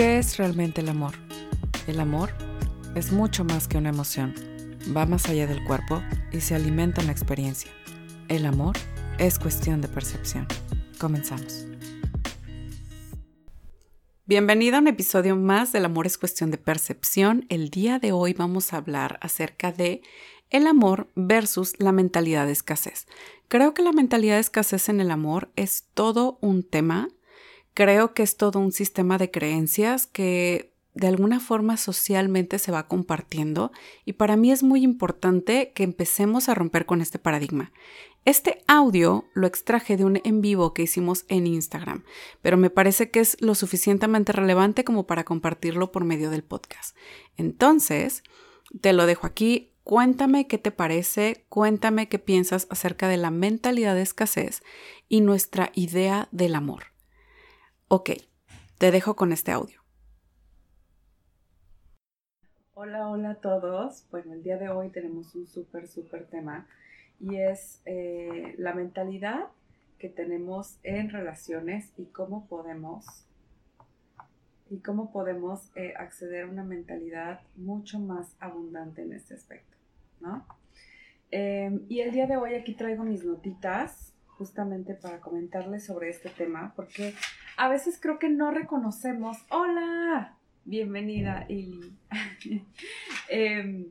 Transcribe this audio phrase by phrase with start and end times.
[0.00, 1.12] ¿Qué es realmente el amor?
[1.86, 2.30] El amor
[2.94, 4.34] es mucho más que una emoción,
[4.96, 7.70] va más allá del cuerpo y se alimenta en la experiencia.
[8.28, 8.78] El amor
[9.18, 10.46] es cuestión de percepción.
[10.98, 11.66] Comenzamos.
[14.24, 17.44] Bienvenido a un episodio más del Amor es cuestión de percepción.
[17.50, 20.00] El día de hoy vamos a hablar acerca de
[20.48, 23.06] el amor versus la mentalidad de escasez.
[23.48, 27.10] Creo que la mentalidad de escasez en el amor es todo un tema
[27.74, 32.88] Creo que es todo un sistema de creencias que de alguna forma socialmente se va
[32.88, 33.70] compartiendo
[34.04, 37.72] y para mí es muy importante que empecemos a romper con este paradigma.
[38.24, 42.04] Este audio lo extraje de un en vivo que hicimos en Instagram,
[42.42, 46.94] pero me parece que es lo suficientemente relevante como para compartirlo por medio del podcast.
[47.38, 48.22] Entonces,
[48.80, 49.68] te lo dejo aquí.
[49.84, 54.62] Cuéntame qué te parece, cuéntame qué piensas acerca de la mentalidad de escasez
[55.08, 56.89] y nuestra idea del amor.
[57.92, 58.10] Ok,
[58.78, 59.80] te dejo con este audio.
[62.74, 64.06] Hola, hola a todos.
[64.12, 66.68] Bueno, el día de hoy tenemos un súper, súper tema
[67.18, 69.48] y es eh, la mentalidad
[69.98, 73.26] que tenemos en relaciones y cómo podemos
[74.70, 79.76] y cómo podemos eh, acceder a una mentalidad mucho más abundante en este aspecto,
[80.20, 80.46] ¿no?
[81.32, 86.30] Em, y el día de hoy aquí traigo mis notitas justamente para comentarles sobre este
[86.30, 87.14] tema, porque
[87.60, 89.36] a veces creo que no reconocemos.
[89.50, 91.94] Hola, bienvenida, Ili.
[93.28, 93.84] Em,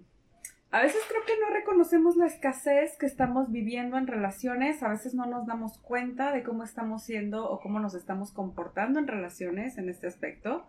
[0.72, 5.14] a veces creo que no reconocemos la escasez que estamos viviendo en relaciones, a veces
[5.14, 9.78] no nos damos cuenta de cómo estamos siendo o cómo nos estamos comportando en relaciones
[9.78, 10.66] en este aspecto.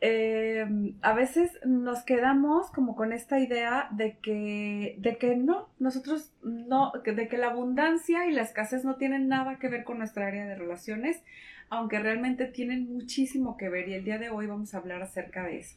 [0.00, 6.32] Em, a veces nos quedamos como con esta idea de que, de que no, nosotros
[6.42, 10.26] no, de que la abundancia y la escasez no tienen nada que ver con nuestra
[10.26, 11.22] área de relaciones,
[11.70, 15.44] aunque realmente tienen muchísimo que ver y el día de hoy vamos a hablar acerca
[15.44, 15.76] de eso,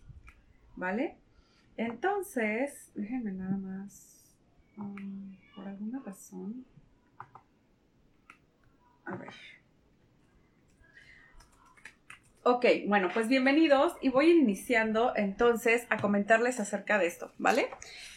[0.76, 1.16] ¿vale?
[1.78, 4.36] Entonces, déjenme nada más,
[4.78, 6.66] um, por alguna razón,
[9.06, 9.57] a ver.
[12.50, 17.68] Ok, bueno, pues bienvenidos y voy iniciando entonces a comentarles acerca de esto, ¿vale?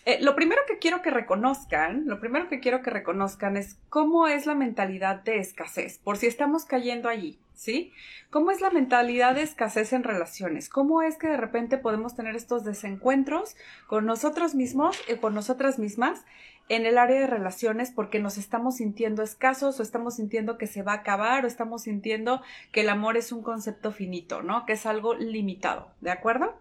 [0.04, 4.28] Eh, lo primero que quiero que reconozcan, lo primero que quiero que reconozcan es cómo
[4.28, 7.92] es la mentalidad de escasez, por si estamos cayendo allí, ¿sí?
[8.30, 10.69] ¿Cómo es la mentalidad de escasez en relaciones?
[10.69, 13.56] ¿Cómo es que de repente podemos tener estos desencuentros
[13.88, 16.24] con nosotros mismos y con nosotras mismas
[16.70, 20.82] en el área de relaciones porque nos estamos sintiendo escasos o estamos sintiendo que se
[20.82, 24.64] va a acabar o estamos sintiendo que el amor es un concepto finito, ¿no?
[24.66, 26.56] Que es algo limitado, ¿de acuerdo?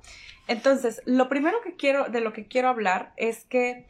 [0.47, 3.85] Entonces, lo primero que quiero, de lo que quiero hablar es que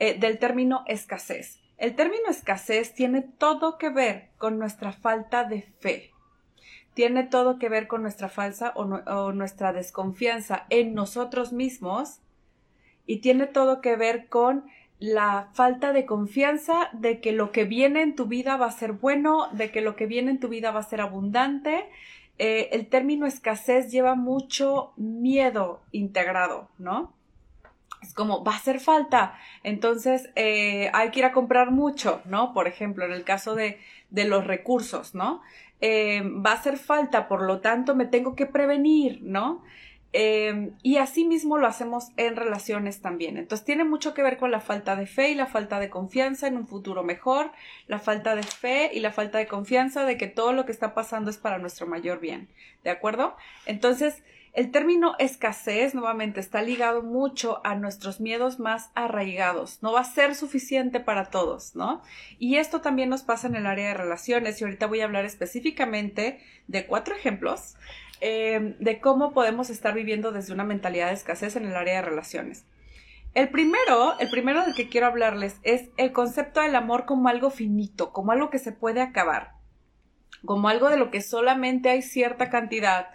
[0.00, 1.60] eh, del término escasez.
[1.78, 6.10] El término escasez tiene todo que ver con nuestra falta de fe.
[6.94, 12.18] Tiene todo que ver con nuestra falsa o, o nuestra desconfianza en nosotros mismos
[13.06, 14.64] y tiene todo que ver con
[15.02, 18.92] la falta de confianza de que lo que viene en tu vida va a ser
[18.92, 21.88] bueno, de que lo que viene en tu vida va a ser abundante.
[22.38, 27.12] Eh, el término escasez lleva mucho miedo integrado, ¿no?
[28.00, 32.52] Es como, va a hacer falta, entonces eh, hay que ir a comprar mucho, ¿no?
[32.52, 33.80] Por ejemplo, en el caso de,
[34.10, 35.42] de los recursos, ¿no?
[35.80, 39.64] Eh, va a hacer falta, por lo tanto me tengo que prevenir, ¿no?
[40.12, 43.38] Eh, y así mismo lo hacemos en relaciones también.
[43.38, 46.46] Entonces tiene mucho que ver con la falta de fe y la falta de confianza
[46.46, 47.52] en un futuro mejor,
[47.86, 50.94] la falta de fe y la falta de confianza de que todo lo que está
[50.94, 52.48] pasando es para nuestro mayor bien.
[52.84, 53.36] ¿De acuerdo?
[53.64, 59.82] Entonces, el término escasez nuevamente está ligado mucho a nuestros miedos más arraigados.
[59.82, 62.02] No va a ser suficiente para todos, ¿no?
[62.38, 65.24] Y esto también nos pasa en el área de relaciones y ahorita voy a hablar
[65.24, 67.76] específicamente de cuatro ejemplos
[68.24, 72.02] eh, de cómo podemos estar viviendo desde una mentalidad de escasez en el área de
[72.02, 72.64] relaciones.
[73.34, 77.50] El primero, el primero del que quiero hablarles es el concepto del amor como algo
[77.50, 79.54] finito, como algo que se puede acabar,
[80.44, 83.08] como algo de lo que solamente hay cierta cantidad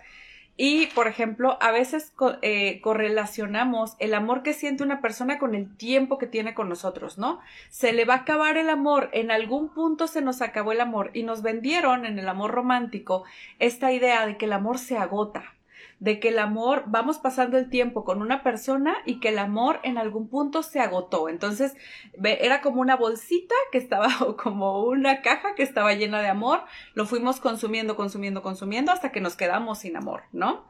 [0.57, 5.77] y, por ejemplo, a veces eh, correlacionamos el amor que siente una persona con el
[5.77, 7.39] tiempo que tiene con nosotros, ¿no?
[7.69, 11.11] Se le va a acabar el amor, en algún punto se nos acabó el amor
[11.13, 13.23] y nos vendieron en el amor romántico
[13.59, 15.53] esta idea de que el amor se agota,
[15.99, 19.79] de que el amor, vamos pasando el tiempo con una persona y que el amor
[19.83, 21.27] en algún punto se agotó.
[21.27, 21.75] Entonces,
[22.23, 26.63] era como una bolsita que estaba, o como una caja que estaba llena de amor,
[26.93, 30.65] lo fuimos consumiendo, consumiendo, consumiendo hasta que nos quedamos sin amor, ¿no?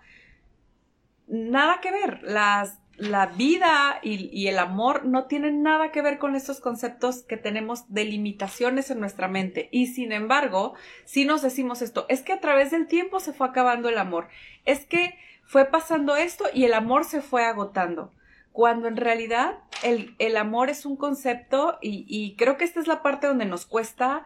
[1.28, 6.36] Nada que ver, las la vida y, el amor no tienen nada que ver con
[6.36, 9.70] estos conceptos que tenemos de limitaciones en nuestra mente.
[9.72, 10.74] Y sin embargo,
[11.06, 14.28] si nos decimos esto, es que a través del tiempo se fue acabando el amor,
[14.66, 18.14] es que fue pasando esto y el amor se fue agotando.
[18.52, 23.04] Cuando en realidad el, amor es un concepto y, y creo que esta es la
[23.04, 24.26] parte donde nos cuesta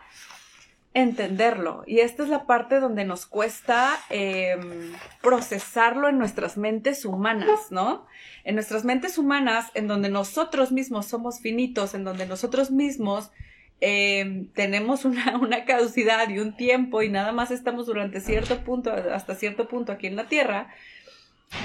[0.94, 1.84] entenderlo.
[1.88, 4.92] Y esta es la parte donde nos cuesta em,
[5.22, 8.06] procesarlo en nuestras mentes humanas, ¿no?
[8.44, 13.32] En nuestras mentes humanas, en donde nosotros mismos somos finitos, en donde nosotros mismos
[13.80, 18.92] em, tenemos una, una, caducidad y un tiempo y nada más estamos durante cierto punto,
[18.92, 20.74] hasta cierto punto aquí en la Tierra,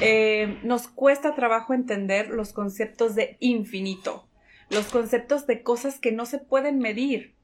[0.00, 4.28] em, nos cuesta trabajo entender los conceptos de infinito,
[4.70, 7.35] los conceptos de cosas que no se pueden medir,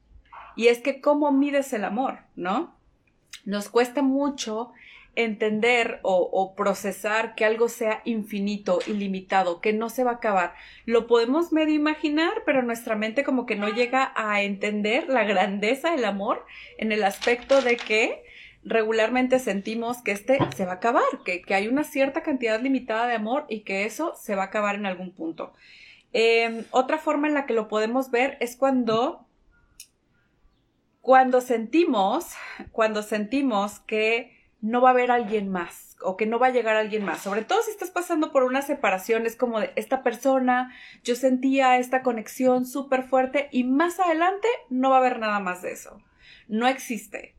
[0.55, 2.75] y es que cómo mides el amor, ¿no?
[3.45, 4.71] Nos cuesta mucho
[5.15, 10.55] entender o, procesar que algo sea infinito, ilimitado, que no se va a acabar.
[10.85, 15.91] Lo podemos medio imaginar, pero nuestra mente como que no llega a entender la grandeza
[15.91, 16.45] del amor
[16.77, 18.23] en el aspecto de que
[18.63, 23.07] regularmente sentimos que este se va a acabar, que, que hay una cierta cantidad limitada
[23.07, 25.53] de amor y que eso se va a acabar en algún punto.
[26.13, 29.25] Em, otra forma en la que lo podemos ver es cuando
[31.03, 32.27] cuando sentimos,
[32.71, 36.77] cuando sentimos que no va a haber alguien más o que no va a llegar
[36.77, 40.73] alguien más, sobre todo si estás pasando por una separación, es como de esta persona,
[41.03, 45.61] yo sentía esta conexión súper fuerte y más adelante no va a haber nada más
[45.61, 46.01] de eso.
[46.47, 47.35] No existe.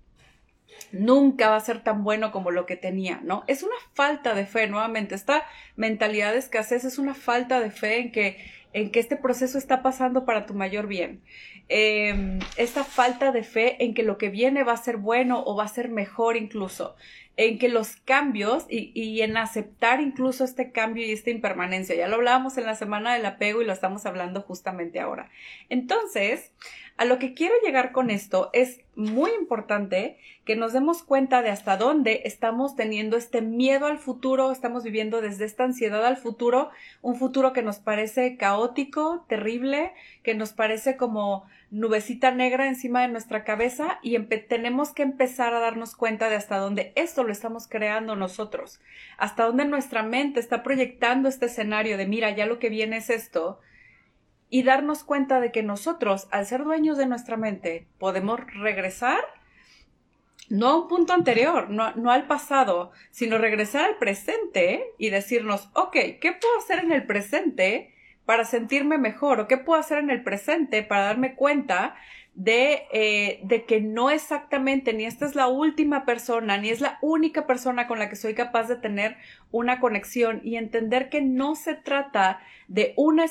[0.94, 3.44] Nunca va a ser tan bueno como lo que tenía, ¿no?
[3.46, 5.14] Es una falta de fe, nuevamente.
[5.14, 5.44] Esta
[5.76, 8.38] mentalidad de escasez es una falta de fe en que,
[8.73, 11.23] en que este proceso está pasando para tu mayor bien
[11.69, 15.56] eh, esta falta de fe en que lo que viene va a ser bueno o
[15.56, 16.94] va a ser mejor incluso,
[17.37, 21.96] en que los cambios y, y, en aceptar incluso este cambio y esta impermanencia.
[21.96, 25.31] Ya lo hablábamos en la semana del apego y lo estamos hablando justamente ahora.
[25.69, 26.52] Entonces,
[26.96, 31.50] a lo que quiero llegar con esto es muy importante que nos demos cuenta de
[31.50, 36.70] hasta dónde estamos teniendo este miedo al futuro, estamos viviendo desde esta ansiedad al futuro,
[37.02, 39.93] un futuro que nos parece caótico, terrible,
[40.23, 45.61] que nos parece como nubecita negra encima de nuestra cabeza y tenemos que empezar a
[45.61, 48.81] darnos cuenta de hasta dónde esto lo estamos creando nosotros,
[49.19, 53.11] hasta dónde nuestra mente está proyectando este escenario de mira, ya lo que viene es
[53.11, 53.58] esto,
[54.55, 59.19] y darnos cuenta de que nosotros, al ser dueños de nuestra mente, podemos regresar
[60.49, 65.71] no a un punto anterior, no, no, al pasado, sino regresar al presente y decirnos,
[65.73, 67.97] ok, ¿qué puedo hacer en el presente
[68.27, 69.41] para sentirme mejor?
[69.41, 71.97] ¿O qué puedo hacer en el presente para darme cuenta
[72.35, 76.99] de, eh, de que no exactamente ni esta es la última persona, ni es la
[77.01, 79.17] única persona con la que soy capaz de tener
[79.51, 83.27] una conexión y entender que no se trata de una,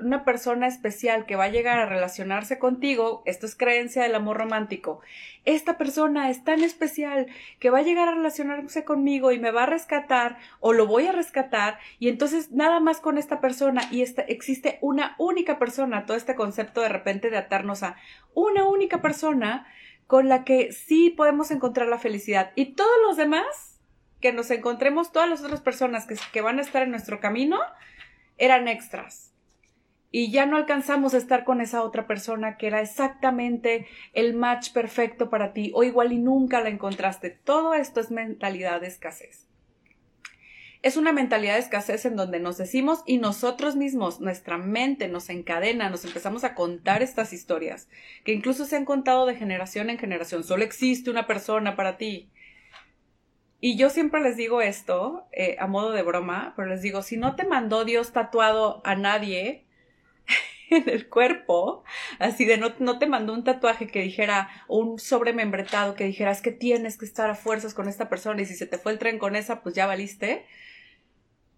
[0.00, 4.38] una persona especial que va a llegar a relacionarse contigo, esto es creencia del amor
[4.38, 5.00] romántico,
[5.44, 7.26] esta persona es tan especial
[7.58, 11.06] que va a llegar a relacionarse conmigo y me va a rescatar o lo voy
[11.06, 16.06] a rescatar y entonces nada más con esta persona y esta, existe una única persona,
[16.06, 17.96] todo este concepto de repente de atarnos a
[18.34, 19.66] una única persona
[20.06, 22.52] con la que sí podemos encontrar la felicidad.
[22.54, 23.80] Y todos los demás
[24.20, 27.58] que nos encontremos, todas las otras personas que, que van a estar en nuestro camino,
[28.38, 29.32] eran extras.
[30.10, 34.72] Y ya no alcanzamos a estar con esa otra persona que era exactamente el match
[34.72, 37.30] perfecto para ti o igual y nunca la encontraste.
[37.30, 39.46] Todo esto es mentalidad de escasez.
[40.82, 45.30] Es una mentalidad de escasez en donde nos decimos y nosotros mismos, nuestra mente nos
[45.30, 47.88] encadena, nos empezamos a contar estas historias,
[48.24, 50.44] que incluso se han contado de generación en generación.
[50.44, 52.30] Solo existe una persona para ti.
[53.60, 57.16] Y yo siempre les digo esto, eh, a modo de broma, pero les digo, si
[57.16, 59.64] no te mandó Dios tatuado a nadie
[60.70, 61.82] en el cuerpo,
[62.18, 66.42] así de no, no te mandó un tatuaje que dijera, un sobremembretado que dijera, es
[66.42, 68.98] que tienes que estar a fuerzas con esta persona y si se te fue el
[68.98, 70.44] tren con esa, pues ya valiste.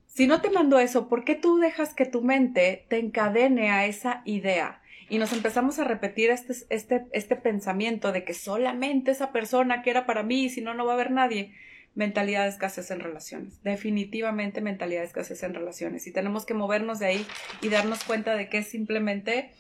[0.07, 3.87] Si no te mandó eso, ¿por qué tú dejas que tu mente te encadene a
[3.87, 4.83] esa idea?
[5.09, 9.91] Y nos empezamos a repetir este, este, este pensamiento de que solamente esa persona que
[9.91, 11.55] era para mí, si no, no va a haber nadie
[11.99, 13.61] mentalidad de escasez en relaciones.
[13.65, 16.07] Definitivamente mentalidad de escasez en relaciones.
[16.07, 17.27] Y tenemos que movernos de ahí
[17.61, 19.51] y darnos cuenta de que simplemente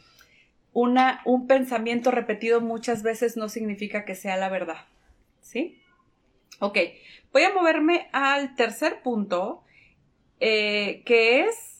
[0.72, 4.86] una, un pensamiento repetido muchas veces no significa que sea la verdad.
[5.40, 5.82] ¿Sí?
[6.60, 6.78] Ok,
[7.32, 9.64] voy a moverme al tercer punto,
[10.38, 11.74] eh, que es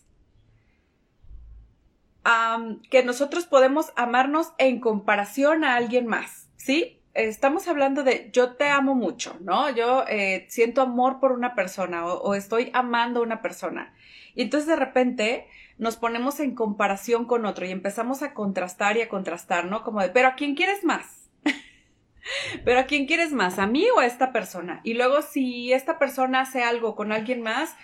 [2.90, 6.48] que nosotros podemos amarnos en comparación a alguien más.
[6.56, 6.98] ¿Sí?
[7.14, 9.70] Estamos hablando de yo te amo mucho, ¿no?
[9.70, 13.94] Yo eh, siento amor por una persona o, estoy amando a una persona.
[14.34, 15.46] Y entonces de repente
[15.78, 19.82] nos ponemos en comparación con otro y empezamos a contrastar y a contrastar, ¿no?
[19.82, 21.28] Como de, pero ¿a quién quieres más?
[22.64, 23.58] pero ¿a quién quieres más?
[23.58, 24.80] ¿A mí o a esta persona?
[24.84, 27.74] Y luego si esta persona hace algo con alguien más,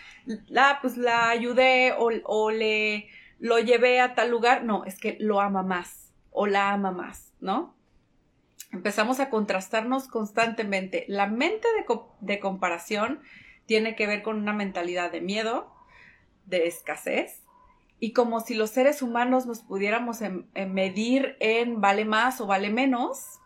[0.49, 4.65] la, pues la ayudé o, o le lo llevé a tal lugar.
[4.65, 7.75] No, es que lo ama más o la ama más, ¿no?
[8.75, 11.05] Empezamos a contrastarnos constantemente.
[11.07, 11.69] La mente
[12.21, 13.21] de, comparación
[13.67, 15.73] tiene que ver con una mentalidad de miedo,
[16.47, 17.45] de escasez,
[18.01, 20.19] y como si los seres humanos nos pudiéramos
[20.67, 23.39] medir en vale más o vale menos,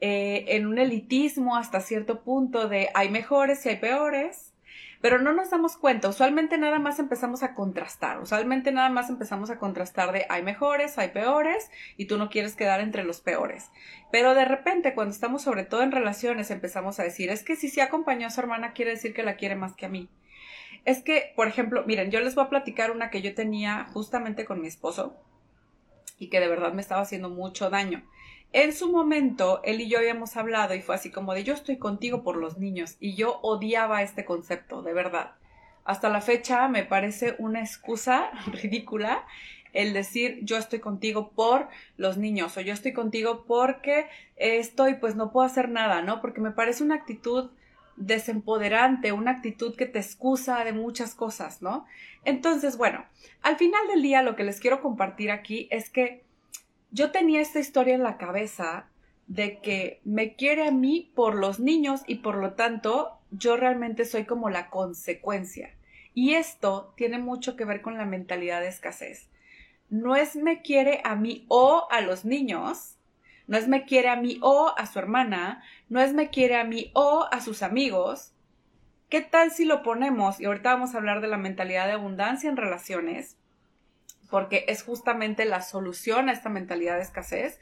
[0.00, 4.51] eh, en un elitismo hasta cierto punto de hay mejores y hay peores,
[5.02, 6.08] pero no nos damos cuenta.
[6.08, 8.20] Usualmente nada más empezamos a contrastar.
[8.20, 12.54] Usualmente nada más empezamos a contrastar de hay mejores, hay peores y tú no quieres
[12.54, 13.70] quedar entre los peores.
[14.12, 17.68] Pero de repente cuando estamos sobre todo en relaciones empezamos a decir es que si
[17.68, 20.08] se acompañó a su hermana quiere decir que la quiere más que a mí.
[20.84, 24.44] Es que, por ejemplo, miren, yo les voy a platicar una que yo tenía justamente
[24.44, 25.16] con mi esposo
[26.18, 28.04] y que de verdad me estaba haciendo mucho daño.
[28.52, 31.78] En su momento, él y yo habíamos hablado y fue así como de yo estoy
[31.78, 35.32] contigo por los niños y yo odiaba este concepto, de verdad.
[35.84, 39.24] Hasta la fecha me parece una excusa ridícula
[39.72, 44.06] el decir yo estoy contigo por los niños o yo estoy contigo porque
[44.36, 46.20] estoy pues no puedo hacer nada, ¿no?
[46.20, 47.50] Porque me parece una actitud
[47.96, 51.86] desempoderante, una actitud que te excusa de muchas cosas, ¿no?
[52.24, 53.04] Entonces, bueno,
[53.40, 56.22] al final del día lo que les quiero compartir aquí es que
[56.92, 58.86] yo tenía esta historia en la cabeza
[59.26, 64.04] de que me quiere a mí por los niños y por lo tanto yo realmente
[64.04, 65.74] soy como la consecuencia.
[66.12, 69.30] Y esto tiene mucho que ver con la mentalidad de escasez.
[69.88, 72.98] No es me quiere a mí o a los niños,
[73.46, 76.64] no es me quiere a mí o a su hermana, no es me quiere a
[76.64, 78.32] mí o a sus amigos.
[79.08, 80.40] ¿Qué tal si lo ponemos?
[80.40, 83.38] Y ahorita vamos a hablar de la mentalidad de abundancia en relaciones
[84.32, 87.60] porque es justamente la solución a esta mentalidad de escasez,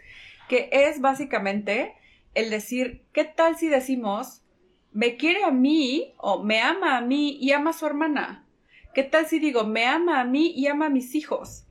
[0.49, 1.97] que es básicamente
[2.35, 4.45] el decir, ¿qué tal si decimos,
[4.93, 8.47] me quiere a mí o me ama a mí y ama a su hermana?
[8.95, 11.67] ¿Qué tal si digo, me ama a mí y ama a mis hijos?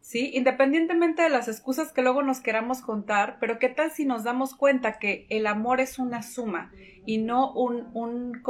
[0.00, 0.32] ¿Sí?
[0.34, 4.56] Independientemente de las excusas que luego nos queramos contar, pero ¿qué tal si nos damos
[4.56, 6.72] cuenta que el amor es una suma
[7.06, 8.42] y no un, un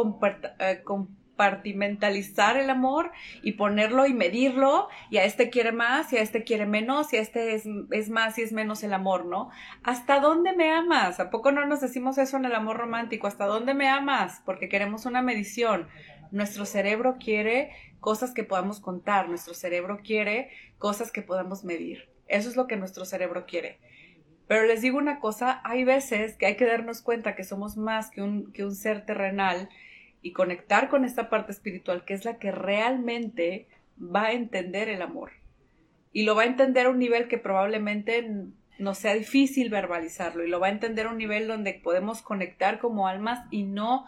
[0.58, 0.82] eh,
[1.32, 3.10] compartimentalizar el amor
[3.42, 7.16] y ponerlo y medirlo y a este quiere más y a este quiere menos y
[7.16, 9.50] a este es, es, más y es menos el amor, ¿no?
[9.82, 11.20] ¿Hasta dónde me amas?
[11.20, 13.26] ¿A poco no nos decimos eso en el amor romántico?
[13.26, 14.42] ¿Hasta dónde me amas?
[14.44, 15.88] Porque queremos una medición.
[16.30, 22.08] Nuestro cerebro quiere cosas que podamos contar, nuestro cerebro quiere cosas que podamos medir.
[22.28, 23.78] Eso es lo que nuestro cerebro quiere.
[24.48, 28.10] Pero les digo una cosa, hay veces que hay que darnos cuenta que somos más
[28.10, 29.68] que un, que un ser terrenal
[30.22, 35.02] y conectar con esta parte espiritual que es la que realmente va a entender el
[35.02, 35.32] amor.
[36.12, 38.28] Y lo va a entender a un nivel que probablemente
[38.78, 42.78] no sea difícil verbalizarlo y lo va a entender a un nivel donde podemos conectar
[42.78, 44.06] como almas y no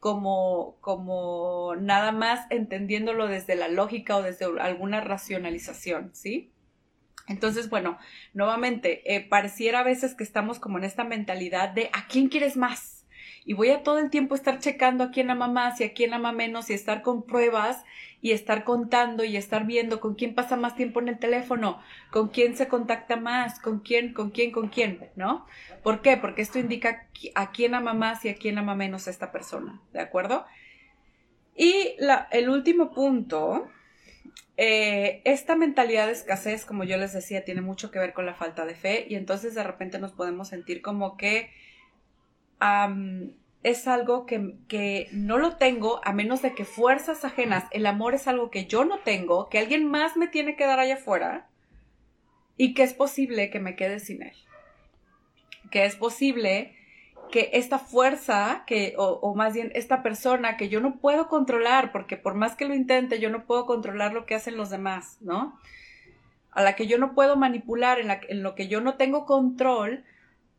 [0.00, 6.50] como, como nada más entendiéndolo desde la lógica o desde alguna racionalización, ¿sí?
[7.28, 7.98] Entonces, bueno,
[8.34, 12.56] nuevamente, eh, pareciera a veces que estamos como en esta mentalidad de ¿a quién quieres
[12.56, 13.01] más?
[13.44, 16.14] Y voy a todo el tiempo estar checando a quién ama más y a quién
[16.14, 17.84] ama menos y estar con pruebas
[18.20, 22.28] y estar contando y estar viendo con quién pasa más tiempo en el teléfono, con
[22.28, 25.44] quién se contacta más, con quién, con quién, con quién, ¿no?
[25.82, 26.16] ¿Por qué?
[26.16, 30.00] Porque esto indica a quién ama más y a quién ama menos esta persona, ¿de
[30.00, 30.46] acuerdo?
[31.56, 31.96] Y
[32.30, 33.68] el último punto,
[34.56, 38.34] eh, esta mentalidad de escasez, como yo les decía, tiene mucho que ver con la
[38.34, 41.50] falta de fe y entonces de repente nos podemos sentir como que
[43.62, 48.14] es algo que, que, no lo tengo a menos de que fuerzas ajenas, el amor
[48.14, 51.48] es algo que yo no tengo, que alguien más me tiene que dar allá afuera
[52.56, 54.36] y que es posible que me quede sin él.
[55.70, 56.76] Que es posible
[57.30, 62.16] que esta fuerza, que, o, más bien esta persona que yo no puedo controlar, porque
[62.16, 65.58] por más que lo intente, yo no puedo controlar lo que hacen los demás, ¿no?
[66.50, 69.24] A la que yo no puedo manipular, en, la, en lo que yo no tengo
[69.24, 70.04] control,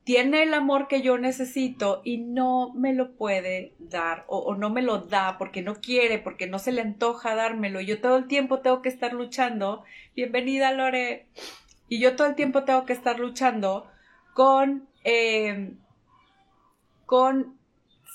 [0.04, 4.82] tiene el amor que yo necesito y no me lo puede dar o, no me
[4.82, 7.80] lo da porque no quiere, porque no se le antoja dármelo.
[7.80, 9.84] Yo todo el tiempo tengo que estar luchando.
[10.16, 11.28] Bienvenida, Lore.
[11.88, 13.88] Y yo todo el tiempo tengo que estar luchando
[14.34, 15.78] con, em,
[17.06, 17.58] con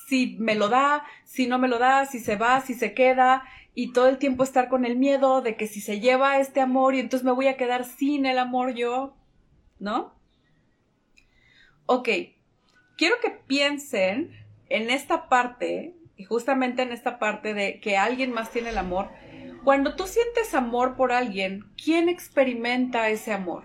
[0.08, 3.44] si me lo da, si no me lo da, si se va, si se queda.
[3.74, 6.94] Y todo el tiempo estar con el miedo de que si se lleva este amor
[6.94, 9.14] y entonces me voy a quedar sin el amor yo,
[9.78, 10.17] ¿no?
[11.88, 12.08] Ok,
[12.96, 14.36] quiero que piensen
[14.68, 19.08] en esta parte, y justamente en esta parte de que alguien más tiene el amor.
[19.64, 23.64] Cuando tú sientes amor por alguien, ¿quién experimenta ese amor?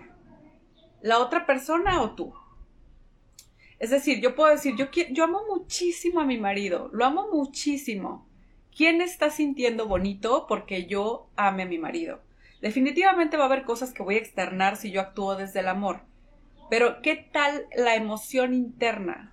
[1.02, 2.32] ¿La otra persona o tú?
[3.78, 8.26] Es decir, yo puedo decir, yo, yo amo muchísimo a mi marido, lo amo muchísimo.
[8.74, 12.22] ¿Quién está sintiendo bonito porque yo ame a mi marido?
[12.62, 16.00] Definitivamente va a haber cosas que voy a externar si yo actúo desde el amor.
[16.70, 19.32] Pero ¿qué tal la emoción interna?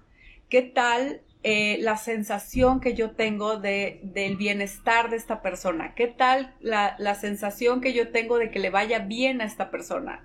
[0.49, 5.95] ¿Qué tal eh, la sensación que yo tengo de, del bienestar de esta persona?
[5.95, 9.71] ¿Qué tal la, la sensación que yo tengo de que le vaya bien a esta
[9.71, 10.23] persona?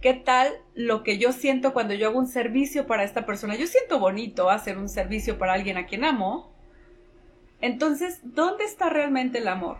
[0.00, 3.56] ¿Qué tal lo que yo siento cuando yo hago un servicio para esta persona?
[3.56, 6.52] Yo siento bonito hacer un servicio para alguien a quien amo.
[7.60, 9.78] Entonces, ¿dónde está realmente el amor?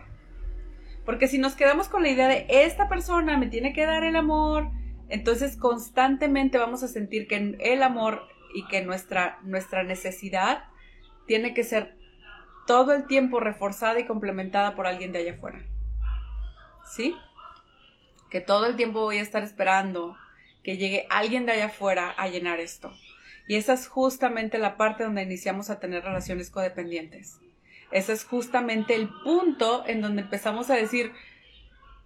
[1.05, 4.17] Porque si nos quedamos con la idea de esta persona me tiene que dar el
[4.17, 4.69] amor,
[5.09, 8.23] entonces constantemente vamos a sentir que el amor
[8.53, 10.65] y que nuestra, nuestra necesidad
[11.27, 11.95] tiene que ser
[12.65, 15.61] todo el tiempo reforzada y complementada por alguien de allá afuera.
[16.85, 17.15] ¿Sí?
[18.29, 20.15] que todo el tiempo voy a estar esperando
[20.63, 22.93] que llegue alguien de allá afuera a llenar esto.
[23.47, 27.39] Y esa es justamente la parte donde iniciamos a tener relaciones codependientes.
[27.91, 31.11] Ese es justamente el punto en donde empezamos a decir,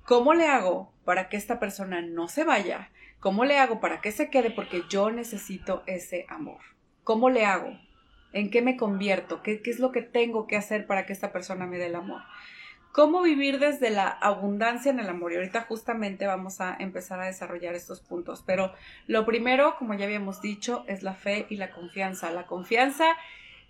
[0.05, 2.89] ¿cómo le hago para que esta persona no se vaya?
[3.19, 4.51] ¿Cómo le hago para que se quede?
[4.51, 6.59] Porque yo necesito ese amor.
[7.03, 7.79] ¿Cómo le hago?
[8.33, 9.41] ¿En qué me convierto?
[9.43, 12.21] ¿Qué, es lo que tengo que hacer para que esta persona me dé el amor?
[12.93, 15.33] cómo vivir desde la abundancia en el amor.
[15.33, 18.43] Y ahorita justamente vamos a empezar a desarrollar estos puntos.
[18.45, 18.71] Pero
[19.07, 22.29] lo primero, como ya habíamos dicho, es la fe y la confianza.
[22.29, 23.17] La confianza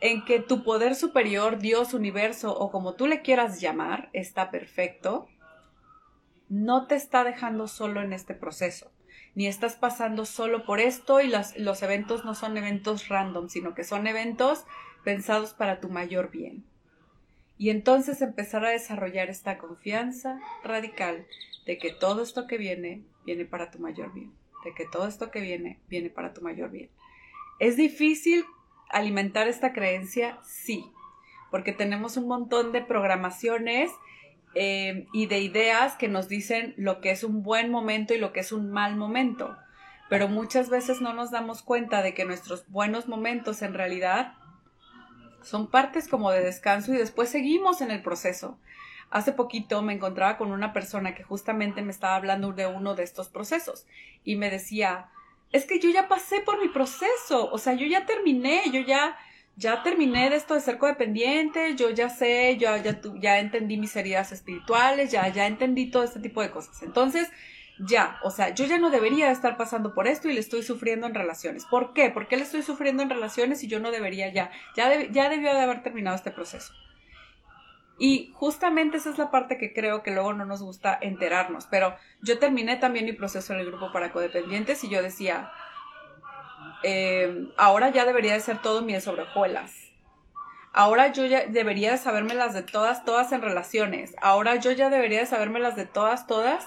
[0.01, 5.29] en que tu poder superior, Dios, universo o como tú le quieras llamar, está perfecto,
[6.53, 8.91] no te está dejando solo en este proceso.
[9.35, 13.73] Ni estás pasando solo por esto y los, los eventos no son eventos random, sino
[13.73, 14.65] que son eventos
[15.03, 16.63] pensados para tu mayor bien
[17.57, 21.25] y entonces empezar a desarrollar esta confianza radical
[21.65, 24.33] de que todo esto que viene viene para tu mayor bien,
[24.65, 26.89] de que todo esto que viene viene para tu mayor bien.
[27.59, 28.43] ¿Es difícil
[28.89, 30.39] alimentar esta creencia?
[30.43, 30.91] Sí,
[31.51, 33.91] porque tenemos un montón de programaciones
[34.55, 38.33] eh, y de ideas que nos dicen lo que es un buen momento y lo
[38.33, 39.57] que es un mal momento,
[40.09, 44.33] pero muchas veces no nos damos cuenta de que nuestros buenos momentos en realidad
[45.41, 48.57] son partes como de descanso y después seguimos en el proceso.
[49.09, 53.03] Hace poquito me encontraba con una persona que justamente me estaba hablando de uno de
[53.03, 53.85] estos procesos
[54.23, 55.09] y me decía,
[55.51, 59.15] es que yo ya pasé por mi proceso, o sea, yo ya terminé, yo ya,
[59.55, 63.95] ya terminé de esto de ser codependiente, yo ya sé, yo ya, ya entendí mis
[63.95, 66.81] heridas espirituales, ya, ya entendí todo este tipo de cosas.
[66.81, 67.29] Entonces,
[67.79, 71.07] ya, o sea, yo ya no debería estar pasando por esto y le estoy sufriendo
[71.07, 71.65] en relaciones.
[71.65, 72.09] ¿Por qué?
[72.09, 74.51] ¿Por qué le estoy sufriendo en relaciones y yo no debería ya?
[74.75, 76.73] Ya, ya debió de haber terminado este proceso.
[77.99, 81.67] Y justamente esa es la parte que creo que luego no nos gusta enterarnos.
[81.67, 85.51] Pero yo terminé también mi proceso en el grupo para codependientes y yo decía,
[86.83, 89.83] eh, ahora ya debería de ser todo miel sobre hojuelas.
[90.73, 94.15] Ahora yo ya debería de saberme las de todas, todas en relaciones.
[94.21, 96.65] Ahora yo ya debería de saberme las de todas, todas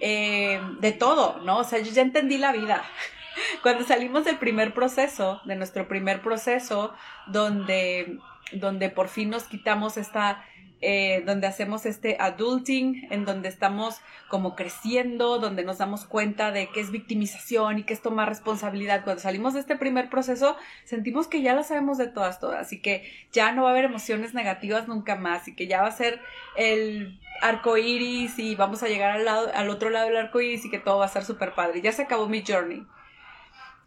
[0.00, 1.58] eh, de todo, ¿no?
[1.58, 2.82] O sea, yo ya entendí la vida.
[3.62, 6.94] Cuando salimos del primer proceso, de nuestro primer proceso,
[7.26, 8.18] donde,
[8.52, 10.44] donde por fin nos quitamos esta
[10.84, 16.70] eh, donde hacemos este adulting, en donde estamos como creciendo, donde nos damos cuenta de
[16.70, 19.04] qué es victimización y qué es tomar responsabilidad.
[19.04, 22.80] Cuando salimos de este primer proceso, sentimos que ya la sabemos de todas, todas, y
[22.80, 25.92] que ya no va a haber emociones negativas nunca más, y que ya va a
[25.92, 26.20] ser
[26.56, 30.64] el arco iris y vamos a llegar al, lado, al otro lado del arco iris
[30.64, 31.80] y que todo va a ser súper padre.
[31.80, 32.84] Ya se acabó mi journey.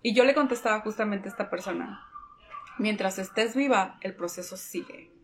[0.01, 2.07] Y yo le contestaba justamente a esta persona,
[2.77, 5.14] mientras estés viva, el proceso sigue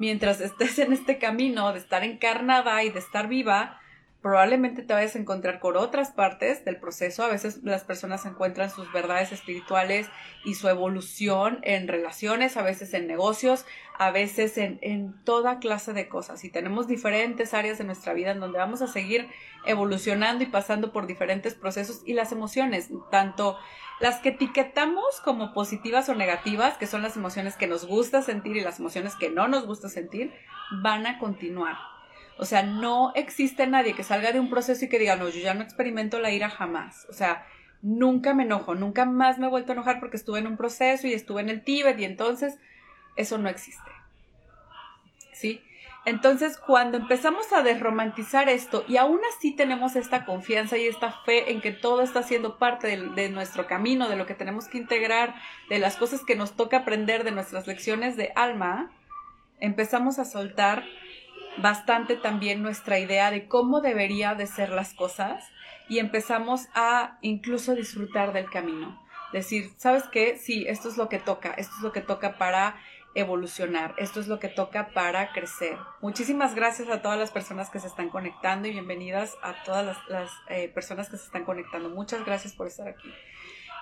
[0.00, 3.78] mientras estés en este camino de estar encarnada y de estar viva,
[4.22, 7.24] probablemente te vayas a encontrar con otras partes del proceso.
[7.24, 10.08] A veces las personas encuentran sus verdades espirituales
[10.44, 13.64] y su evolución en relaciones, a veces en negocios,
[13.98, 16.44] a veces en, en, toda clase de cosas.
[16.44, 19.28] Y tenemos diferentes áreas de nuestra vida en donde vamos a seguir
[19.64, 23.58] evolucionando y pasando por diferentes procesos y las emociones, tanto
[24.00, 28.56] las que etiquetamos como positivas o negativas, que son las emociones que nos gusta sentir
[28.56, 30.32] y las emociones que no nos gusta sentir,
[30.82, 31.76] van a continuar.
[32.40, 35.40] O sea, no existe nadie que salga de un proceso y que diga, no, yo
[35.40, 37.06] ya no experimento la ira jamás.
[37.10, 37.46] O sea,
[37.82, 41.06] nunca me enojo, nunca más me he vuelto a enojar porque estuve en un proceso
[41.06, 42.58] y estuve en el Tíbet y entonces
[43.16, 43.90] eso no existe.
[45.34, 45.62] ¿Sí?
[46.06, 51.52] Entonces, cuando empezamos a desromantizar esto y aún así tenemos esta confianza y esta fe
[51.52, 54.78] en que todo está siendo parte de, de, nuestro camino, de lo que tenemos que
[54.78, 55.34] integrar,
[55.68, 58.90] de las cosas que nos toca aprender, de nuestras lecciones de alma,
[59.58, 60.84] empezamos a soltar
[61.62, 65.44] bastante también nuestra idea de cómo debería de ser las cosas
[65.88, 69.00] y empezamos a incluso disfrutar del camino.
[69.32, 70.36] Decir, ¿sabes qué?
[70.36, 72.76] Sí, esto es lo que toca, esto es lo que toca para
[73.14, 75.76] evolucionar, esto es lo que toca para crecer.
[76.00, 80.30] Muchísimas gracias a todas las personas que se están conectando y bienvenidas a todas las,
[80.48, 81.90] eh, personas que se están conectando.
[81.90, 83.12] Muchas gracias por estar aquí.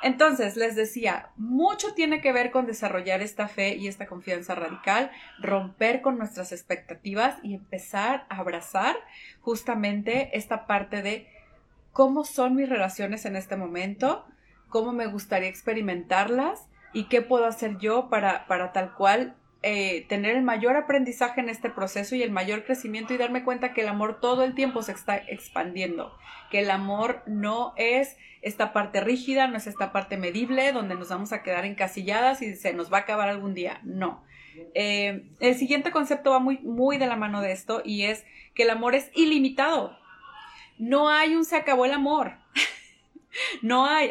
[0.02, 5.10] Entonces, les decía, mucho tiene que ver con desarrollar esta fe y esta confianza radical,
[5.40, 8.96] romper con nuestras expectativas y empezar a abrazar
[9.40, 11.28] justamente esta parte de
[11.92, 14.24] cómo son mis relaciones en este momento,
[14.68, 20.36] cómo me gustaría experimentarlas y qué puedo hacer yo para, para tal cual eh, tener
[20.36, 23.88] el mayor aprendizaje en este proceso y el mayor crecimiento y darme cuenta que el
[23.88, 26.16] amor todo el tiempo se está expandiendo,
[26.50, 31.08] que el amor no es esta parte rígida, no es esta parte medible donde nos
[31.08, 34.22] vamos a quedar encasilladas y se nos va a acabar algún día, no.
[34.74, 38.62] Eh, el siguiente concepto va muy, muy de la mano de esto y es que
[38.64, 39.98] el amor es ilimitado.
[40.78, 42.34] No hay un se acabó el amor.
[43.62, 44.10] no hay,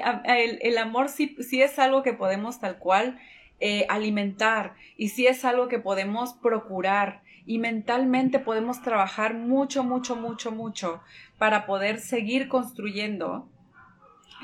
[0.62, 3.20] el, amor sí, sí es algo que podemos tal cual
[3.60, 10.16] eh, alimentar y si es algo que podemos procurar y mentalmente podemos trabajar mucho, mucho,
[10.16, 11.02] mucho, mucho
[11.38, 13.50] para poder seguir construyendo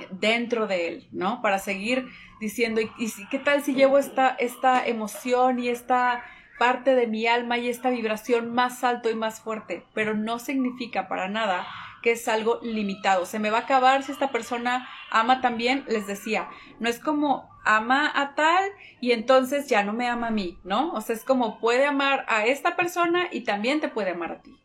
[0.10, 1.42] dentro de él, ¿no?
[1.42, 2.08] Para seguir
[2.40, 6.24] diciendo, ¿y, qué tal si llevo esta, esta emoción y esta
[6.58, 9.86] parte de mi alma y esta vibración más alto y más fuerte?
[9.94, 11.68] Pero no significa para nada
[12.04, 13.26] que es algo limitado.
[13.26, 17.50] Se me va a acabar si esta persona ama también, les decía, no es como
[17.66, 20.92] ama a tal y entonces ya no me ama a mí, ¿no?
[20.92, 24.42] O sea, es como puede amar a esta persona y también te puede amar a
[24.42, 24.60] ti.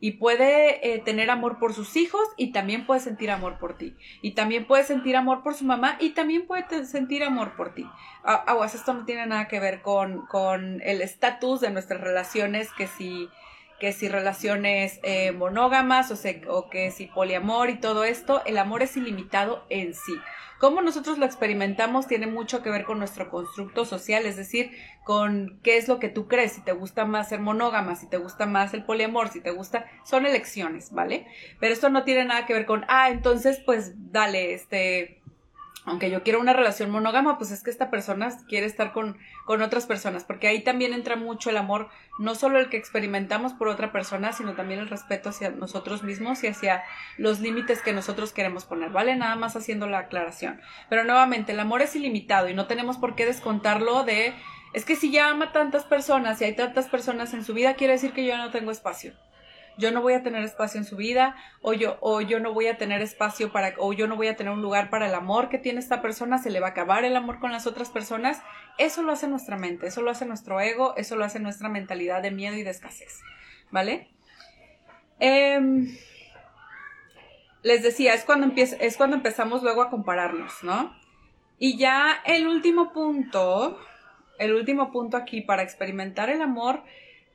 [0.00, 3.96] Y puede eh, tener amor por sus hijos y también puede sentir amor por ti.
[4.22, 7.86] Y también puede sentir amor por su mamá y también puede sentir amor por ti.
[8.22, 12.86] Aguas, esto no tiene nada que ver con, con el estatus de nuestras relaciones, que
[12.86, 13.30] si
[13.84, 16.16] que si relaciones eh, monógamas o,
[16.50, 20.14] o que si poliamor y todo esto, el amor es ilimitado en sí.
[20.58, 24.70] Cómo nosotros lo experimentamos tiene mucho que ver con nuestro constructo social, es decir,
[25.04, 28.16] con qué es lo que tú crees, si te gusta más ser monógama, si te
[28.16, 31.26] gusta más el poliamor, si te gusta, son elecciones, ¿vale?
[31.60, 35.20] Pero esto no tiene nada que ver con, ah, entonces pues dale, este,
[35.84, 39.62] aunque yo quiero una relación monógama, pues es que esta persona quiere estar con, con
[39.62, 43.68] otras personas, porque ahí también entra mucho el amor, no solo el que experimentamos por
[43.68, 46.82] otra persona, sino también el respeto hacia nosotros mismos y hacia
[47.18, 49.16] los límites que nosotros queremos poner, ¿vale?
[49.16, 50.60] Nada más haciendo la aclaración.
[50.88, 54.34] Pero nuevamente, el amor es ilimitado y no tenemos por qué descontarlo de,
[54.72, 57.94] es que si ya ama tantas personas y hay tantas personas en su vida, quiere
[57.94, 59.12] decir que yo no tengo espacio
[59.76, 62.66] yo no voy a tener espacio en su vida o yo, o yo no voy
[62.68, 65.48] a tener espacio para, o yo no voy a tener un lugar para el amor
[65.48, 68.42] que tiene esta persona, se le va a acabar el amor con las otras personas.
[68.78, 72.22] Eso lo hace nuestra mente, eso lo hace nuestro ego, eso lo hace nuestra mentalidad
[72.22, 73.20] de miedo y de escasez.
[73.70, 74.08] ¿Vale?
[75.18, 75.96] Em,
[77.62, 80.94] les decía, es cuando, empieza, es cuando empezamos luego a compararnos, ¿no?
[81.58, 83.78] Y ya el último punto,
[84.38, 86.82] el último punto aquí para experimentar el amor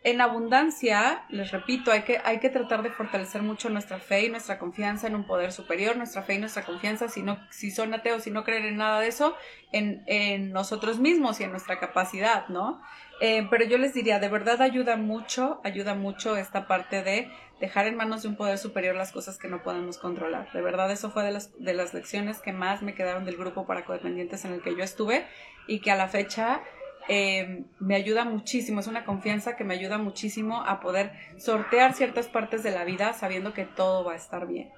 [0.04, 4.30] en abundancia, les repito, hay que, hay que tratar de fortalecer mucho nuestra fe y
[4.30, 7.94] nuestra confianza en un poder superior, nuestra fe y nuestra confianza, si, no, si son
[7.94, 9.36] ateos, si no creen en nada de eso,
[9.74, 12.82] en, en nosotros mismos y en nuestra capacidad, ¿no?
[13.20, 17.86] Eh, pero yo les diría, de verdad ayuda mucho, ayuda mucho esta parte de dejar
[17.88, 20.50] en manos de un poder superior las cosas que no podemos controlar.
[20.54, 23.68] De verdad, eso fue de las, de las lecciones que más me quedaron del grupo
[23.68, 25.26] para codependientes en el que yo estuve
[25.68, 26.62] y que a la fecha
[27.12, 32.28] eh, me ayuda muchísimo, es una confianza que me ayuda muchísimo a poder sortear ciertas
[32.28, 34.70] partes de la vida sabiendo que todo va a estar bien.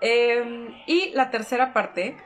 [0.00, 2.16] Eh, y la tercera parte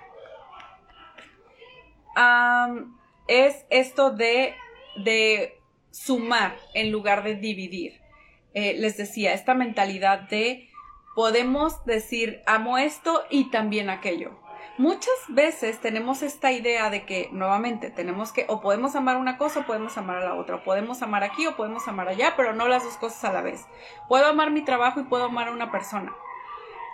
[3.27, 4.55] es esto de,
[4.97, 5.59] de,
[5.91, 8.03] sumar en lugar de dividir.
[8.53, 10.69] Eh, les decía, esta mentalidad de
[11.15, 14.42] podemos decir amo esto y también aquello.
[14.79, 19.61] Muchas veces tenemos esta idea de que nuevamente tenemos que o podemos amar una cosa
[19.61, 22.55] o podemos amar a la otra, o podemos amar aquí o podemos amar allá, pero
[22.55, 23.67] no las dos cosas a la vez.
[24.09, 26.15] Puedo amar mi trabajo y puedo amar a una persona.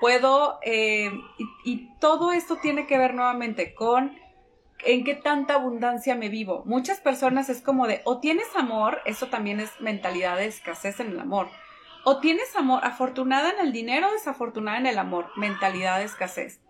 [0.01, 1.11] Puedo, eh,
[1.64, 4.17] y, todo esto tiene que ver nuevamente con
[4.85, 6.62] en qué tanta abundancia me vivo.
[6.67, 11.09] Muchas personas es como de, o tienes amor, eso también es mentalidad de escasez en
[11.09, 11.49] el amor.
[12.05, 16.61] O tienes amor, afortunada en el dinero, desafortunada en el amor, mentalidad de escasez.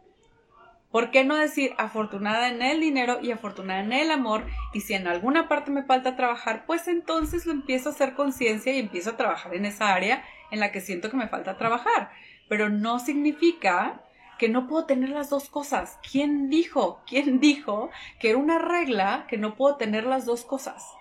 [0.91, 4.47] ¿Por qué no decir afortunada en el dinero y afortunada en el amor?
[4.73, 8.73] Y si en alguna parte me falta trabajar, pues entonces lo empiezo a hacer conciencia
[8.73, 12.11] y empiezo a trabajar en esa área en la que siento que me falta trabajar.
[12.49, 14.03] Pero no significa
[14.39, 15.99] que no puedo tener las dos cosas.
[16.11, 17.03] ¿Quién dijo?
[17.07, 20.98] ¿Quién dijo que era una regla que no puedo tener las dos cosas?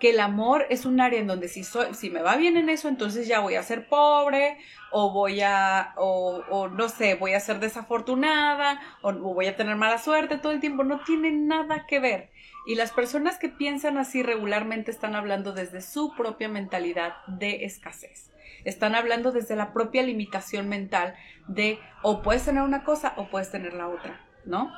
[0.00, 2.70] Que el amor es un área en donde si, soy, si me va bien en
[2.70, 4.56] eso, entonces ya voy a ser pobre
[4.90, 9.76] o voy a, o, o no sé, voy a ser desafortunada o, voy a tener
[9.76, 10.82] mala suerte todo el tiempo.
[10.82, 12.30] No tiene nada que ver.
[12.66, 18.32] Y las personas que piensan así regularmente están hablando desde su propia mentalidad de escasez.
[18.64, 21.14] Están hablando desde la propia limitación mental
[21.46, 24.72] de o puedes tener una cosa o puedes tener la otra, ¿no?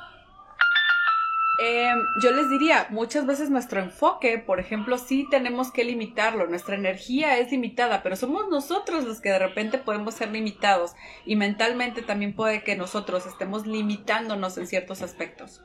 [1.59, 6.75] Em, yo les diría, muchas veces nuestro enfoque, por ejemplo, sí tenemos que limitarlo, nuestra
[6.75, 10.93] energía es limitada, pero somos nosotros los que de repente podemos ser limitados
[11.25, 15.61] y mentalmente también puede que nosotros estemos limitándonos en ciertos aspectos.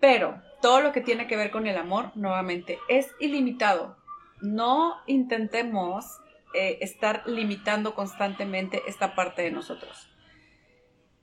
[0.00, 3.96] Pero todo lo que tiene que ver con el amor, nuevamente, es ilimitado.
[4.42, 6.20] No intentemos
[6.52, 10.10] eh, estar limitando constantemente esta parte de nosotros.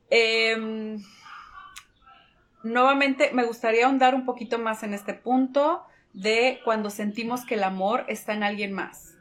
[0.09, 0.97] Eh,
[2.63, 7.63] nuevamente me gustaría ahondar un poquito más en este punto de cuando sentimos que el
[7.63, 9.17] amor está en alguien más.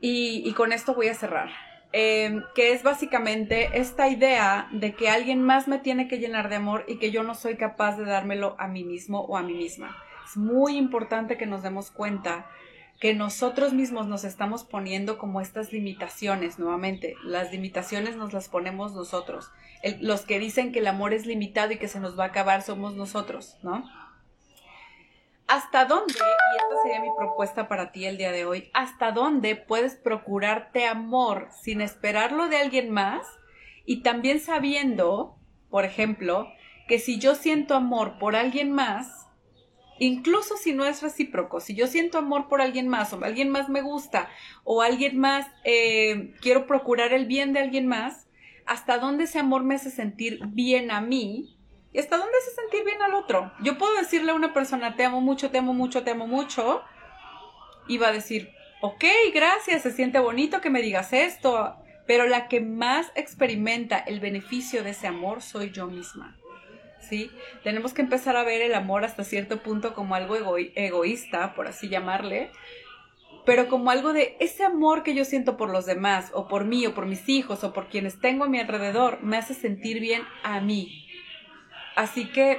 [0.00, 1.48] Y, con esto voy a cerrar.
[1.92, 6.56] Em, que es básicamente esta idea de que alguien más me tiene que llenar de
[6.56, 9.54] amor y que yo no soy capaz de dármelo a mí mismo o a mí
[9.54, 9.96] misma.
[10.28, 12.46] Es muy importante que nos demos cuenta
[13.04, 18.94] que nosotros mismos nos estamos poniendo como estas limitaciones, nuevamente, las limitaciones nos las ponemos
[18.94, 19.50] nosotros.
[20.00, 22.62] los que dicen que el amor es limitado y que se nos va a acabar
[22.62, 23.84] somos nosotros, ¿no?
[25.46, 29.54] ¿Hasta dónde, y esta sería mi propuesta para ti el día de hoy, hasta dónde
[29.54, 33.26] puedes procurarte amor sin esperarlo de alguien más
[33.84, 35.36] y también sabiendo,
[35.68, 36.48] por ejemplo,
[36.88, 39.26] que si yo siento amor por alguien más,
[39.98, 43.68] incluso si no es recíproco, si yo siento amor por alguien más o alguien más
[43.68, 44.28] me gusta
[44.64, 48.26] o alguien más eh, quiero procurar el bien de alguien más,
[48.66, 51.56] hasta dónde ese amor me hace sentir bien a mí
[51.92, 53.52] y hasta dónde hace sentir bien al otro.
[53.62, 56.82] Yo puedo decirle a una persona te amo mucho, te amo mucho, te amo mucho
[57.86, 61.76] y va a decir, ok, gracias, se siente bonito que me digas esto,
[62.06, 66.36] pero la que más experimenta el beneficio de ese amor soy yo misma.
[67.08, 67.30] ¿Sí?
[67.62, 71.88] Tenemos que empezar a ver el amor hasta cierto punto como algo egoísta, por así
[71.88, 72.50] llamarle,
[73.44, 76.86] pero como algo de ese amor que yo siento por los demás, o por mí,
[76.86, 80.22] o por mis hijos, o por quienes tengo a mi alrededor, me hace sentir bien
[80.42, 81.06] a mí.
[81.96, 82.58] Así que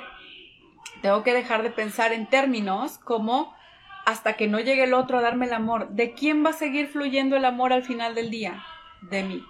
[1.01, 3.55] tengo que dejar de pensar en términos como
[4.05, 5.89] hasta que no llegue el otro a darme el amor.
[5.89, 8.63] ¿De quién va a seguir fluyendo el amor al final del día?
[9.01, 9.43] De mí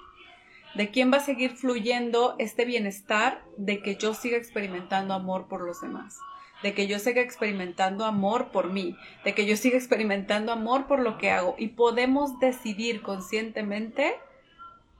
[0.75, 5.61] de quién va a seguir fluyendo este bienestar de que yo siga experimentando amor por
[5.61, 6.17] los demás,
[6.63, 10.99] de que yo siga experimentando amor por mí, de que yo siga experimentando amor por
[10.99, 14.15] lo que hago y podemos decidir conscientemente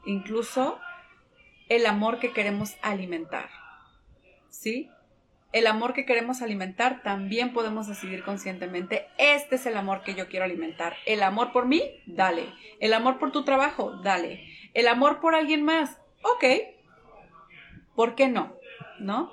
[0.05, 0.79] incluso
[1.67, 3.49] el amor que queremos alimentar.
[4.49, 4.89] ¿Sí?
[5.51, 10.27] El amor que queremos alimentar también podemos decidir conscientemente, este es el amor que yo
[10.27, 10.95] quiero alimentar.
[11.05, 12.45] El amor por mí, dale.
[12.79, 16.45] El amor por tu trabajo, dale el amor por alguien más, ok,
[17.95, 18.53] ¿por qué no?
[18.99, 19.31] ¿No?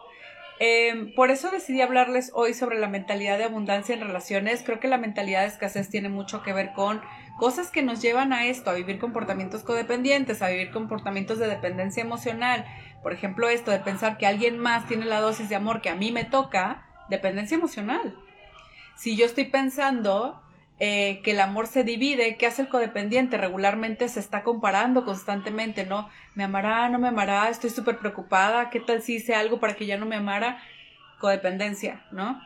[0.61, 4.63] Em, por eso decidí hablarles hoy sobre la mentalidad de abundancia en relaciones.
[4.63, 7.03] Creo que la mentalidad de escasez tiene mucho que ver con
[7.37, 12.03] cosas que nos llevan a esto, a vivir comportamientos codependientes, a vivir comportamientos de dependencia
[12.03, 12.65] emocional.
[13.03, 15.97] Por ejemplo, esto de pensar que alguien más tiene la dosis de amor que a
[15.97, 18.17] mí me toca, dependencia emocional.
[18.95, 20.42] Si yo estoy pensando
[20.85, 23.39] eh, que el amor se divide, ¿qué hace el codependiente?
[23.39, 26.11] Regularmente se está comparando constantemente, ¿no?
[26.35, 26.89] ¿Me amará?
[26.89, 27.49] ¿No me amará?
[27.51, 30.61] Estoy súper preocupada, ¿qué tal si hice algo para que ya no me amara?
[31.21, 32.43] Codependencia, ¿no?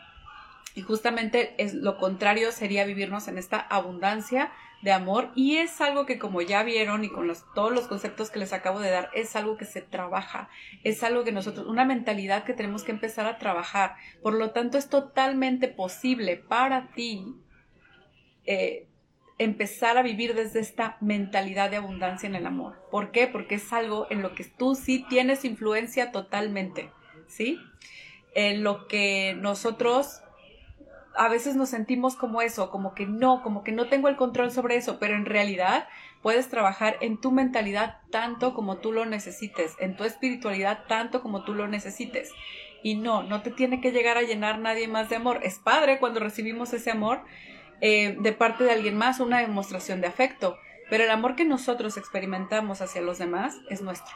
[0.75, 6.05] Y justamente es lo contrario sería vivirnos en esta abundancia de amor y es algo
[6.05, 9.09] que como ya vieron y con los, todos los conceptos que les acabo de dar,
[9.15, 10.51] es algo que se trabaja,
[10.85, 13.97] es algo que nosotros, una mentalidad que tenemos que empezar a trabajar.
[14.23, 17.35] Por lo tanto, es totalmente posible para ti
[18.47, 18.87] eh,
[19.39, 22.77] empezar a vivir desde esta mentalidad de abundancia en el amor.
[22.91, 23.27] ¿Por qué?
[23.27, 26.91] Porque es algo en lo que tú sí tienes influencia totalmente,
[27.29, 27.59] ¿sí?
[28.35, 30.23] En lo que nosotros
[31.17, 34.51] a veces nos sentimos como eso, como que no, como que no tengo el control
[34.51, 35.89] sobre eso, pero en realidad
[36.23, 41.45] puedes trabajar en tu mentalidad tanto como tú lo necesites, en tu espiritualidad tanto como
[41.45, 42.33] tú lo necesites.
[42.83, 45.41] Y no, no te tiene que llegar a llenar nadie más de amor.
[45.43, 47.23] Es padre cuando recibimos ese amor,
[47.81, 50.57] eh, de parte de alguien más, una demostración de afecto,
[50.89, 54.15] pero el amor que nosotros experimentamos hacia los demás es nuestro.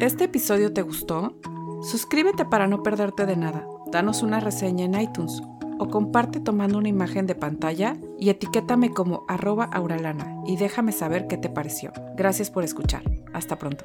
[0.00, 1.36] ¿Este episodio te gustó?
[1.82, 3.66] Suscríbete para no perderte de nada.
[3.92, 5.42] Danos una reseña en iTunes
[5.78, 11.26] o comparte tomando una imagen de pantalla y etiquétame como arroba auralana y déjame saber
[11.26, 11.92] qué te pareció.
[12.16, 13.02] Gracias por escuchar.
[13.32, 13.84] Hasta pronto.